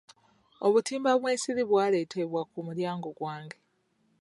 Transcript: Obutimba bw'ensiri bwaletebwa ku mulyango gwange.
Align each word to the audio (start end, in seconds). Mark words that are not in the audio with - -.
Obutimba 0.65 1.11
bw'ensiri 1.19 1.63
bwaletebwa 1.69 2.41
ku 2.51 2.57
mulyango 2.67 3.09
gwange. 3.17 3.57